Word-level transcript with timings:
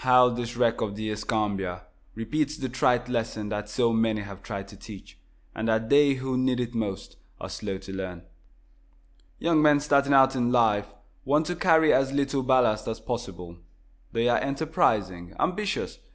How 0.00 0.30
this 0.30 0.56
wreck 0.56 0.80
of 0.80 0.96
the 0.96 1.10
"Escambia" 1.10 1.82
repeats 2.14 2.56
the 2.56 2.70
trite 2.70 3.06
lesson 3.10 3.50
that 3.50 3.68
so 3.68 3.92
many 3.92 4.22
have 4.22 4.42
tried 4.42 4.66
to 4.68 4.78
teach, 4.78 5.18
and 5.54 5.68
that 5.68 5.90
they 5.90 6.14
who 6.14 6.38
need 6.38 6.58
it 6.58 6.74
most 6.74 7.18
are 7.38 7.50
so 7.50 7.58
slow 7.60 7.76
to 7.76 7.92
learn! 7.92 8.22
Young 9.38 9.60
men 9.60 9.78
starting 9.80 10.14
out 10.14 10.34
in 10.34 10.50
life 10.50 10.86
want 11.26 11.44
to 11.48 11.54
carry 11.54 11.92
as 11.92 12.12
little 12.12 12.42
ballast 12.42 12.88
as 12.88 12.98
possible. 12.98 13.58
They 14.12 14.26
are 14.30 14.38
enterprising, 14.38 15.34
ambitious. 15.38 15.98